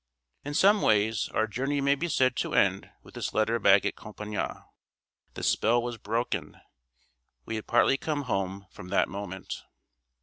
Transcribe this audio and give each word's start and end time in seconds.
In 0.43 0.55
some 0.55 0.81
ways, 0.81 1.29
our 1.29 1.45
journey 1.45 1.79
may 1.79 1.93
be 1.93 2.07
said 2.07 2.35
to 2.37 2.55
end 2.55 2.89
with 3.03 3.13
this 3.13 3.35
letter 3.35 3.59
bag 3.59 3.85
at 3.85 3.93
Compiègne. 3.93 4.63
The 5.35 5.43
spell 5.43 5.79
was 5.83 5.99
broken. 5.99 6.59
We 7.45 7.53
had 7.53 7.67
partly 7.67 7.97
come 7.97 8.23
home 8.23 8.65
from 8.71 8.87
that 8.87 9.07
moment. 9.09 9.61